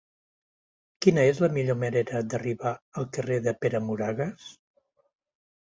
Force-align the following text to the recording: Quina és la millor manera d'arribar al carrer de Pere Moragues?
Quina 1.05 1.25
és 1.33 1.41
la 1.43 1.49
millor 1.57 1.77
manera 1.83 2.23
d'arribar 2.31 2.73
al 3.03 3.09
carrer 3.19 3.39
de 3.49 3.55
Pere 3.65 3.87
Moragues? 3.91 4.51